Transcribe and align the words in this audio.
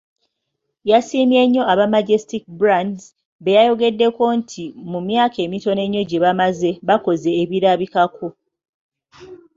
Yasiimye 0.89 1.41
nnyo 1.45 1.63
aba 1.71 1.85
Majestic 1.95 2.43
Brands 2.59 3.03
beyayogeddeko 3.43 4.23
nti 4.39 4.63
mu 4.91 4.99
myaka 5.07 5.37
emitono 5.45 5.79
ennyo 5.85 6.01
gye 6.09 6.19
bamaze, 6.25 6.71
bakoze 6.87 7.29
ebirabikako. 7.41 8.27